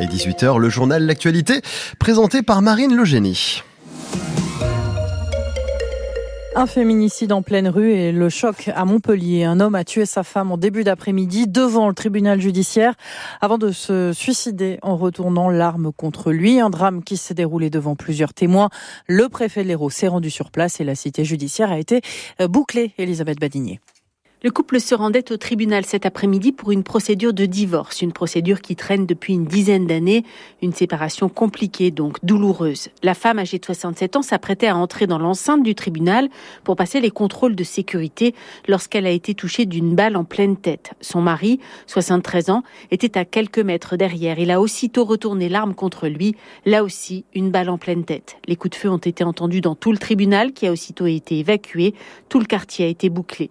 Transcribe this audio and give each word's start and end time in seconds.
Et 0.00 0.06
18h, 0.06 0.58
le 0.58 0.68
journal 0.68 1.06
L'actualité, 1.06 1.60
présenté 1.98 2.42
par 2.42 2.62
Marine 2.62 2.96
Legénie. 2.96 3.62
Un 6.56 6.66
féminicide 6.66 7.32
en 7.32 7.42
pleine 7.42 7.68
rue 7.68 7.92
et 7.92 8.10
le 8.10 8.28
choc 8.28 8.70
à 8.74 8.84
Montpellier. 8.84 9.44
Un 9.44 9.60
homme 9.60 9.74
a 9.74 9.84
tué 9.84 10.06
sa 10.06 10.22
femme 10.22 10.50
en 10.50 10.56
début 10.56 10.82
d'après-midi 10.82 11.46
devant 11.46 11.88
le 11.88 11.94
tribunal 11.94 12.40
judiciaire 12.40 12.94
avant 13.40 13.58
de 13.58 13.70
se 13.70 14.12
suicider 14.12 14.78
en 14.82 14.96
retournant 14.96 15.48
l'arme 15.48 15.92
contre 15.92 16.32
lui. 16.32 16.60
Un 16.60 16.70
drame 16.70 17.02
qui 17.02 17.16
s'est 17.16 17.34
déroulé 17.34 17.70
devant 17.70 17.94
plusieurs 17.96 18.34
témoins. 18.34 18.70
Le 19.06 19.28
préfet 19.28 19.62
de 19.62 19.68
l'Hérault 19.68 19.90
s'est 19.90 20.08
rendu 20.08 20.30
sur 20.30 20.50
place 20.50 20.80
et 20.80 20.84
la 20.84 20.94
cité 20.94 21.24
judiciaire 21.24 21.70
a 21.70 21.78
été 21.78 22.02
bouclée. 22.48 22.92
Elisabeth 22.98 23.40
Badinier. 23.40 23.80
Le 24.44 24.50
couple 24.50 24.78
se 24.78 24.94
rendait 24.94 25.32
au 25.32 25.38
tribunal 25.38 25.86
cet 25.86 26.04
après-midi 26.04 26.52
pour 26.52 26.70
une 26.70 26.82
procédure 26.82 27.32
de 27.32 27.46
divorce, 27.46 28.02
une 28.02 28.12
procédure 28.12 28.60
qui 28.60 28.76
traîne 28.76 29.06
depuis 29.06 29.32
une 29.32 29.46
dizaine 29.46 29.86
d'années, 29.86 30.22
une 30.60 30.74
séparation 30.74 31.30
compliquée 31.30 31.90
donc 31.90 32.22
douloureuse. 32.22 32.90
La 33.02 33.14
femme 33.14 33.38
âgée 33.38 33.58
de 33.58 33.64
67 33.64 34.16
ans 34.16 34.22
s'apprêtait 34.22 34.66
à 34.66 34.76
entrer 34.76 35.06
dans 35.06 35.16
l'enceinte 35.16 35.62
du 35.62 35.74
tribunal 35.74 36.28
pour 36.62 36.76
passer 36.76 37.00
les 37.00 37.10
contrôles 37.10 37.56
de 37.56 37.64
sécurité 37.64 38.34
lorsqu'elle 38.68 39.06
a 39.06 39.10
été 39.10 39.34
touchée 39.34 39.64
d'une 39.64 39.94
balle 39.94 40.14
en 40.14 40.24
pleine 40.24 40.58
tête. 40.58 40.92
Son 41.00 41.22
mari, 41.22 41.58
73 41.86 42.50
ans, 42.50 42.64
était 42.90 43.16
à 43.16 43.24
quelques 43.24 43.60
mètres 43.60 43.96
derrière. 43.96 44.38
Il 44.38 44.50
a 44.50 44.60
aussitôt 44.60 45.06
retourné 45.06 45.48
l'arme 45.48 45.74
contre 45.74 46.06
lui, 46.06 46.36
là 46.66 46.84
aussi 46.84 47.24
une 47.34 47.50
balle 47.50 47.70
en 47.70 47.78
pleine 47.78 48.04
tête. 48.04 48.36
Les 48.46 48.56
coups 48.56 48.76
de 48.76 48.78
feu 48.82 48.90
ont 48.90 48.98
été 48.98 49.24
entendus 49.24 49.62
dans 49.62 49.74
tout 49.74 49.90
le 49.90 49.96
tribunal 49.96 50.52
qui 50.52 50.66
a 50.66 50.70
aussitôt 50.70 51.06
été 51.06 51.38
évacué. 51.38 51.94
Tout 52.28 52.40
le 52.40 52.44
quartier 52.44 52.84
a 52.84 52.88
été 52.88 53.08
bouclé. 53.08 53.48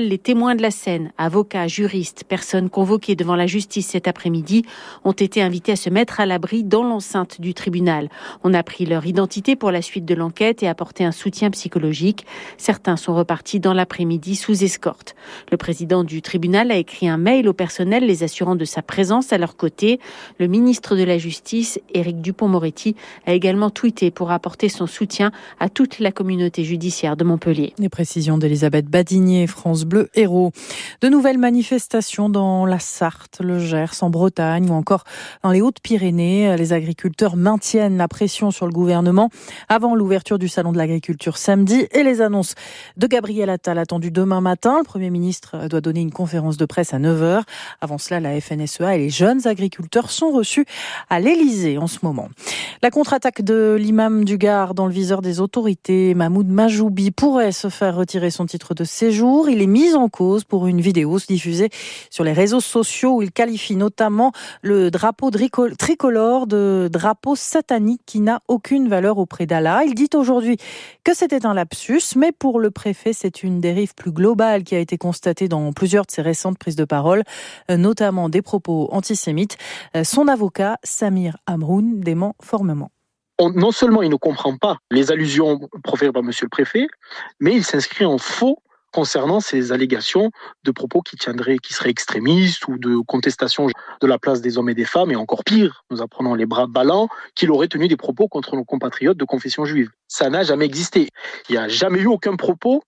Les 0.00 0.18
témoins 0.28 0.54
de 0.54 0.60
la 0.60 0.70
scène, 0.70 1.10
avocats, 1.16 1.68
juristes, 1.68 2.22
personnes 2.28 2.68
convoquées 2.68 3.16
devant 3.16 3.34
la 3.34 3.46
justice 3.46 3.86
cet 3.86 4.06
après-midi, 4.06 4.62
ont 5.06 5.12
été 5.12 5.40
invités 5.40 5.72
à 5.72 5.76
se 5.76 5.88
mettre 5.88 6.20
à 6.20 6.26
l'abri 6.26 6.64
dans 6.64 6.84
l'enceinte 6.84 7.40
du 7.40 7.54
tribunal. 7.54 8.10
On 8.44 8.52
a 8.52 8.62
pris 8.62 8.84
leur 8.84 9.06
identité 9.06 9.56
pour 9.56 9.70
la 9.70 9.80
suite 9.80 10.04
de 10.04 10.14
l'enquête 10.14 10.62
et 10.62 10.68
apporté 10.68 11.02
un 11.02 11.12
soutien 11.12 11.50
psychologique. 11.50 12.26
Certains 12.58 12.98
sont 12.98 13.14
repartis 13.14 13.58
dans 13.58 13.72
l'après-midi 13.72 14.36
sous 14.36 14.62
escorte. 14.64 15.16
Le 15.50 15.56
président 15.56 16.04
du 16.04 16.20
tribunal 16.20 16.70
a 16.72 16.76
écrit 16.76 17.08
un 17.08 17.16
mail 17.16 17.48
au 17.48 17.54
personnel 17.54 18.04
les 18.04 18.22
assurant 18.22 18.54
de 18.54 18.66
sa 18.66 18.82
présence 18.82 19.32
à 19.32 19.38
leur 19.38 19.56
côté. 19.56 19.98
Le 20.38 20.46
ministre 20.46 20.94
de 20.94 21.04
la 21.04 21.16
Justice, 21.16 21.80
Éric 21.94 22.20
Dupont-Moretti, 22.20 22.96
a 23.24 23.32
également 23.32 23.70
tweeté 23.70 24.10
pour 24.10 24.30
apporter 24.30 24.68
son 24.68 24.86
soutien 24.86 25.32
à 25.58 25.70
toute 25.70 26.00
la 26.00 26.12
communauté 26.12 26.64
judiciaire 26.64 27.16
de 27.16 27.24
Montpellier. 27.24 27.72
Les 27.78 27.88
précisions 27.88 28.36
d'Elisabeth 28.36 28.90
Badinier, 28.90 29.46
France 29.46 29.86
Bleu 29.86 30.07
De 30.16 31.08
nouvelles 31.08 31.38
manifestations 31.38 32.28
dans 32.28 32.66
la 32.66 32.78
Sarthe, 32.78 33.40
le 33.40 33.58
Gers, 33.58 34.02
en 34.02 34.10
Bretagne 34.10 34.70
ou 34.70 34.74
encore 34.74 35.04
dans 35.42 35.50
les 35.50 35.60
Hautes-Pyrénées. 35.60 36.56
Les 36.56 36.72
agriculteurs 36.72 37.36
maintiennent 37.36 37.96
la 37.96 38.08
pression 38.08 38.50
sur 38.50 38.66
le 38.66 38.72
gouvernement 38.72 39.30
avant 39.68 39.94
l'ouverture 39.94 40.38
du 40.38 40.48
Salon 40.48 40.72
de 40.72 40.78
l'agriculture 40.78 41.36
samedi 41.36 41.86
et 41.92 42.02
les 42.02 42.20
annonces 42.20 42.54
de 42.96 43.06
Gabriel 43.06 43.50
Attal 43.50 43.78
attendues 43.78 44.10
demain 44.10 44.40
matin. 44.40 44.78
Le 44.78 44.84
Premier 44.84 45.10
ministre 45.10 45.68
doit 45.68 45.80
donner 45.80 46.00
une 46.00 46.12
conférence 46.12 46.56
de 46.56 46.64
presse 46.64 46.94
à 46.94 46.98
9h. 46.98 47.42
Avant 47.80 47.98
cela, 47.98 48.20
la 48.20 48.40
FNSEA 48.40 48.96
et 48.96 48.98
les 48.98 49.10
jeunes 49.10 49.46
agriculteurs 49.46 50.10
sont 50.10 50.30
reçus 50.30 50.66
à 51.10 51.20
l'Elysée 51.20 51.78
en 51.78 51.86
ce 51.86 51.98
moment. 52.02 52.28
La 52.82 52.90
contre-attaque 52.90 53.42
de 53.42 53.76
l'imam 53.78 54.24
du 54.24 54.38
Gard 54.38 54.74
dans 54.74 54.86
le 54.86 54.92
viseur 54.92 55.22
des 55.22 55.40
autorités, 55.40 56.14
Mahmoud 56.14 56.48
Majoubi, 56.48 57.10
pourrait 57.10 57.52
se 57.52 57.68
faire 57.68 57.96
retirer 57.96 58.30
son 58.30 58.46
titre 58.46 58.74
de 58.74 58.84
séjour. 58.84 59.48
Il 59.48 59.60
est 59.62 59.66
mis 59.66 59.94
en 59.94 59.97
cause 60.08 60.44
pour 60.44 60.68
une 60.68 60.80
vidéo 60.80 61.08
diffusée 61.26 61.70
sur 62.10 62.24
les 62.24 62.32
réseaux 62.32 62.60
sociaux 62.60 63.16
où 63.16 63.22
il 63.22 63.32
qualifie 63.32 63.76
notamment 63.76 64.32
le 64.62 64.90
drapeau 64.90 65.30
tricolore 65.30 66.46
de 66.46 66.88
drapeau 66.92 67.34
satanique 67.34 68.02
qui 68.06 68.20
n'a 68.20 68.40
aucune 68.48 68.88
valeur 68.88 69.18
auprès 69.18 69.46
d'Allah. 69.46 69.82
Il 69.84 69.94
dit 69.94 70.10
aujourd'hui 70.14 70.58
que 71.04 71.14
c'était 71.14 71.46
un 71.46 71.54
lapsus, 71.54 72.16
mais 72.16 72.32
pour 72.32 72.60
le 72.60 72.70
préfet, 72.70 73.12
c'est 73.12 73.42
une 73.42 73.60
dérive 73.60 73.94
plus 73.94 74.12
globale 74.12 74.64
qui 74.64 74.74
a 74.74 74.78
été 74.78 74.98
constatée 74.98 75.48
dans 75.48 75.72
plusieurs 75.72 76.04
de 76.04 76.10
ses 76.10 76.22
récentes 76.22 76.58
prises 76.58 76.76
de 76.76 76.84
parole, 76.84 77.22
notamment 77.68 78.28
des 78.28 78.42
propos 78.42 78.88
antisémites. 78.92 79.56
Son 80.04 80.28
avocat, 80.28 80.78
Samir 80.84 81.38
Amroun, 81.46 82.00
dément 82.00 82.36
formellement. 82.42 82.90
non 83.40 83.72
seulement 83.72 84.02
il 84.02 84.10
ne 84.10 84.16
comprend 84.16 84.56
pas 84.56 84.76
les 84.90 85.10
allusions 85.10 85.60
proférées 85.82 86.12
par 86.12 86.22
Monsieur 86.22 86.46
le 86.46 86.50
Préfet, 86.50 86.86
mais 87.40 87.54
il 87.54 87.64
s'inscrit 87.64 88.04
en 88.04 88.18
faux 88.18 88.58
concernant 88.98 89.38
ces 89.38 89.70
allégations 89.70 90.32
de 90.64 90.72
propos 90.72 91.02
qui 91.02 91.14
tiendraient, 91.14 91.58
qui 91.58 91.72
seraient 91.72 91.90
extrémistes 91.90 92.66
ou 92.66 92.78
de 92.78 92.96
contestation 93.06 93.68
de 93.68 94.06
la 94.08 94.18
place 94.18 94.40
des 94.40 94.58
hommes 94.58 94.70
et 94.70 94.74
des 94.74 94.84
femmes, 94.84 95.12
et 95.12 95.14
encore 95.14 95.44
pire, 95.44 95.84
nous 95.88 96.02
apprenons 96.02 96.34
les 96.34 96.46
bras 96.46 96.66
ballants, 96.66 97.08
qu'il 97.36 97.52
aurait 97.52 97.68
tenu 97.68 97.86
des 97.86 97.96
propos 97.96 98.26
contre 98.26 98.56
nos 98.56 98.64
compatriotes 98.64 99.16
de 99.16 99.24
confession 99.24 99.64
juive. 99.64 99.88
Ça 100.08 100.30
n'a 100.30 100.42
jamais 100.42 100.64
existé. 100.64 101.10
Il 101.48 101.52
n'y 101.52 101.58
a 101.58 101.68
jamais 101.68 102.00
eu 102.00 102.06
aucun 102.06 102.34
propos 102.34 102.82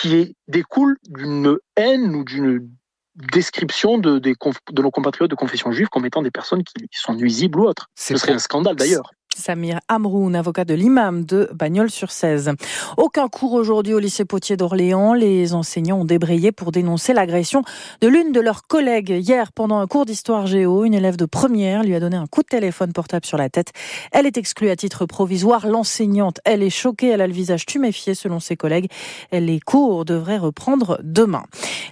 qui 0.00 0.34
découle 0.48 0.96
d'une 1.10 1.58
haine 1.76 2.16
ou 2.16 2.24
d'une 2.24 2.66
description 3.30 3.98
de, 3.98 4.18
de, 4.18 4.34
nos 4.80 4.90
compatriotes 4.90 5.30
de 5.30 5.36
confession 5.36 5.72
juive 5.72 5.88
comme 5.88 6.06
étant 6.06 6.22
des 6.22 6.30
personnes 6.30 6.64
qui 6.64 6.88
sont 6.90 7.12
nuisibles 7.12 7.60
ou 7.60 7.64
autres. 7.64 7.90
Ce 7.96 8.16
serait 8.16 8.32
un 8.32 8.38
scandale 8.38 8.76
d'ailleurs. 8.76 9.10
Samir 9.36 9.80
Amroun, 9.88 10.34
avocat 10.34 10.64
de 10.64 10.74
l'imam 10.74 11.24
de 11.24 11.48
Bagnols-sur-Cèze. 11.52 12.52
Aucun 12.96 13.28
cours 13.28 13.52
aujourd'hui 13.52 13.94
au 13.94 13.98
lycée 13.98 14.24
Potier 14.24 14.56
d'Orléans. 14.56 15.14
Les 15.14 15.54
enseignants 15.54 16.00
ont 16.00 16.04
débrayé 16.04 16.52
pour 16.52 16.72
dénoncer 16.72 17.12
l'agression 17.12 17.62
de 18.00 18.08
l'une 18.08 18.32
de 18.32 18.40
leurs 18.40 18.66
collègues. 18.66 19.10
Hier, 19.10 19.52
pendant 19.52 19.78
un 19.78 19.86
cours 19.86 20.06
d'histoire 20.06 20.46
géo, 20.46 20.84
une 20.84 20.94
élève 20.94 21.16
de 21.16 21.26
première 21.26 21.82
lui 21.82 21.94
a 21.94 22.00
donné 22.00 22.16
un 22.16 22.26
coup 22.26 22.42
de 22.42 22.48
téléphone 22.48 22.92
portable 22.92 23.26
sur 23.26 23.38
la 23.38 23.48
tête. 23.48 23.72
Elle 24.12 24.26
est 24.26 24.36
exclue 24.36 24.70
à 24.70 24.76
titre 24.76 25.06
provisoire. 25.06 25.66
L'enseignante, 25.66 26.40
elle 26.44 26.62
est 26.62 26.70
choquée. 26.70 27.08
Elle 27.08 27.20
a 27.20 27.26
le 27.26 27.32
visage 27.32 27.66
tuméfié 27.66 28.14
selon 28.14 28.40
ses 28.40 28.56
collègues. 28.56 28.90
Les 29.32 29.60
cours 29.60 30.04
devraient 30.04 30.38
reprendre 30.38 30.98
demain. 31.02 31.44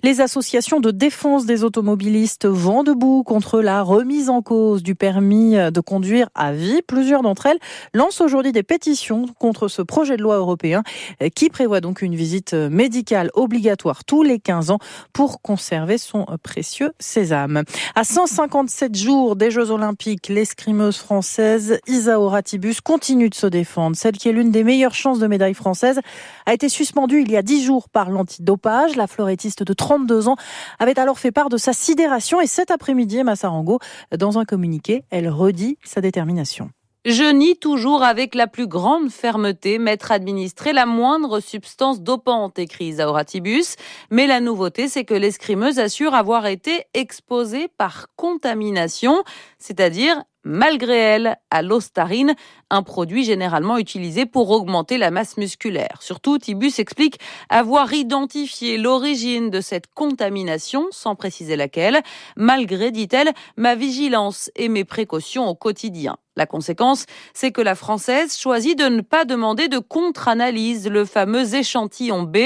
Les 0.04 0.20
associations 0.20 0.80
de 0.80 0.90
défense 0.90 1.46
des 1.46 1.62
automobilistes 1.62 2.46
vont 2.46 2.82
debout 2.82 3.22
contre 3.22 3.60
la 3.60 3.82
remise 3.82 4.30
en 4.30 4.42
cause 4.42 4.82
du 4.82 4.96
permis 4.96 5.52
de 5.52 5.80
conduire 5.80 6.28
à 6.34 6.52
vie. 6.52 6.82
Plusieurs 6.82 7.22
d'entre 7.22 7.46
elles 7.46 7.60
lancent 7.94 8.20
aujourd'hui 8.20 8.50
des 8.50 8.64
pétitions 8.64 9.26
contre 9.38 9.68
ce 9.68 9.80
projet 9.80 10.16
de 10.16 10.22
loi 10.22 10.38
européen 10.38 10.82
euh, 11.22 11.28
qui 11.28 11.50
prévoit 11.50 11.80
donc 11.80 12.02
une 12.02 12.16
visite 12.16 12.52
médicale 12.52 13.30
obligatoire 13.34 14.04
tous 14.04 14.24
les 14.24 14.40
15 14.40 14.72
ans 14.72 14.80
pour 15.12 15.40
conserver 15.40 15.98
son 15.98 16.26
précieux 16.42 16.90
sésame. 16.98 17.62
À 17.94 18.02
157 18.02 18.96
jours 18.96 19.36
des 19.36 19.52
Jeux 19.52 19.70
Olympiques, 19.70 20.26
l'escrimeuse 20.28 20.96
française 20.96 21.78
Isaora 21.86 22.32
Ratibus 22.32 22.80
continue 22.80 23.28
de 23.28 23.36
se 23.36 23.46
défendre. 23.46 23.96
Celle 23.96 24.16
qui 24.16 24.28
est 24.28 24.32
l'une 24.32 24.50
des 24.50 24.64
meilleures 24.64 24.96
chances 24.96 25.20
de 25.20 25.28
médaille 25.28 25.54
française 25.54 26.00
a 26.46 26.54
été 26.54 26.68
suspendue 26.68 27.22
il 27.22 27.30
y 27.30 27.36
a 27.36 27.42
10 27.42 27.64
jours 27.64 27.88
par 27.88 28.10
l'antidopage. 28.10 28.96
La 28.96 29.06
de 29.06 29.72
32 29.92 30.28
ans 30.28 30.36
avait 30.78 30.98
alors 30.98 31.18
fait 31.18 31.32
part 31.32 31.50
de 31.50 31.58
sa 31.58 31.74
sidération 31.74 32.40
et 32.40 32.46
cet 32.46 32.70
après-midi, 32.70 33.22
Massarango, 33.24 33.78
dans 34.16 34.38
un 34.38 34.46
communiqué, 34.46 35.04
elle 35.10 35.28
redit 35.28 35.76
sa 35.84 36.00
détermination. 36.00 36.70
Je 37.04 37.30
nie 37.30 37.56
toujours 37.56 38.02
avec 38.02 38.34
la 38.34 38.46
plus 38.46 38.66
grande 38.66 39.10
fermeté 39.10 39.78
m'être 39.78 40.10
administré 40.12 40.72
la 40.72 40.86
moindre 40.86 41.40
substance 41.40 42.00
dopante, 42.00 42.58
écrit 42.58 42.94
Tibus. 43.26 43.74
Mais 44.10 44.26
la 44.26 44.40
nouveauté, 44.40 44.88
c'est 44.88 45.04
que 45.04 45.12
l'escrimeuse 45.12 45.78
assure 45.78 46.14
avoir 46.14 46.46
été 46.46 46.84
exposée 46.94 47.68
par 47.76 48.06
contamination, 48.16 49.24
c'est-à-dire 49.58 50.22
malgré 50.44 50.96
elle, 50.96 51.36
à 51.50 51.62
l'ostarine, 51.62 52.34
un 52.70 52.82
produit 52.82 53.24
généralement 53.24 53.78
utilisé 53.78 54.26
pour 54.26 54.50
augmenter 54.50 54.98
la 54.98 55.10
masse 55.10 55.36
musculaire. 55.36 55.98
Surtout, 56.00 56.38
Tibus 56.38 56.78
explique 56.78 57.18
avoir 57.48 57.92
identifié 57.92 58.78
l'origine 58.78 59.50
de 59.50 59.60
cette 59.60 59.92
contamination, 59.92 60.86
sans 60.90 61.14
préciser 61.14 61.56
laquelle, 61.56 62.00
malgré, 62.36 62.90
dit-elle, 62.90 63.32
ma 63.56 63.74
vigilance 63.74 64.50
et 64.56 64.68
mes 64.68 64.84
précautions 64.84 65.48
au 65.48 65.54
quotidien. 65.54 66.16
La 66.36 66.46
conséquence, 66.46 67.04
c'est 67.34 67.52
que 67.52 67.60
la 67.60 67.74
française 67.74 68.38
choisit 68.38 68.78
de 68.78 68.84
ne 68.84 69.02
pas 69.02 69.26
demander 69.26 69.68
de 69.68 69.78
contre-analyse, 69.78 70.88
le 70.88 71.04
fameux 71.04 71.54
échantillon 71.54 72.22
B. 72.22 72.38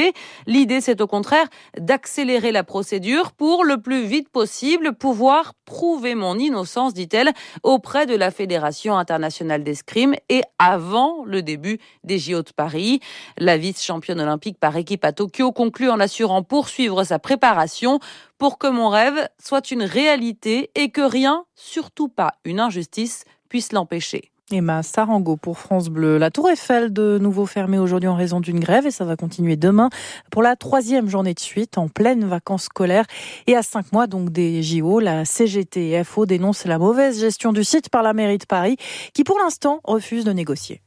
L'idée, 0.46 0.80
c'est 0.80 1.00
au 1.00 1.06
contraire 1.06 1.46
d'accélérer 1.78 2.50
la 2.50 2.64
procédure 2.64 3.30
pour 3.30 3.64
le 3.64 3.80
plus 3.80 4.04
vite 4.04 4.28
possible 4.28 4.92
pouvoir 4.92 5.54
prouver 5.66 6.14
mon 6.16 6.36
innocence, 6.36 6.94
dit-elle, 6.94 7.32
auprès 7.62 8.06
de 8.06 8.16
la 8.16 8.32
Fédération 8.32 8.96
internationale 8.98 9.62
d'escrime 9.62 10.14
et 10.28 10.42
avant 10.58 11.24
le 11.24 11.42
début 11.42 11.78
des 12.02 12.18
JO 12.18 12.42
de 12.42 12.50
Paris. 12.56 13.00
La 13.38 13.56
vice-championne 13.56 14.20
olympique 14.20 14.58
par 14.58 14.76
équipe 14.76 15.04
à 15.04 15.12
Tokyo 15.12 15.52
conclut 15.52 15.90
en 15.90 16.00
assurant 16.00 16.42
poursuivre 16.42 17.04
sa 17.04 17.18
préparation 17.18 18.00
pour 18.38 18.58
que 18.58 18.66
mon 18.66 18.88
rêve 18.88 19.28
soit 19.42 19.70
une 19.70 19.82
réalité 19.82 20.70
et 20.74 20.90
que 20.90 21.00
rien, 21.00 21.44
surtout 21.54 22.08
pas 22.08 22.34
une 22.44 22.60
injustice, 22.60 23.24
puisse 23.48 23.72
l'empêcher. 23.72 24.30
Emma 24.52 24.84
Sarango 24.84 25.36
pour 25.36 25.58
France 25.58 25.88
Bleu. 25.88 26.18
La 26.18 26.30
Tour 26.30 26.48
Eiffel 26.48 26.92
de 26.92 27.18
nouveau 27.20 27.46
fermée 27.46 27.78
aujourd'hui 27.78 28.08
en 28.08 28.14
raison 28.14 28.38
d'une 28.38 28.60
grève 28.60 28.86
et 28.86 28.92
ça 28.92 29.04
va 29.04 29.16
continuer 29.16 29.56
demain 29.56 29.90
pour 30.30 30.40
la 30.40 30.54
troisième 30.54 31.08
journée 31.08 31.34
de 31.34 31.40
suite 31.40 31.78
en 31.78 31.88
pleine 31.88 32.24
vacances 32.24 32.64
scolaires 32.64 33.06
et 33.48 33.56
à 33.56 33.64
cinq 33.64 33.92
mois 33.92 34.06
donc 34.06 34.30
des 34.30 34.62
JO. 34.62 35.00
La 35.00 35.24
CGT 35.24 35.90
et 35.90 36.04
FO 36.04 36.26
dénoncent 36.26 36.64
la 36.64 36.78
mauvaise 36.78 37.18
gestion 37.18 37.52
du 37.52 37.64
site 37.64 37.88
par 37.88 38.04
la 38.04 38.12
mairie 38.12 38.38
de 38.38 38.46
Paris 38.46 38.76
qui 39.14 39.24
pour 39.24 39.38
l'instant 39.38 39.80
refuse 39.82 40.24
de 40.24 40.32
négocier. 40.32 40.80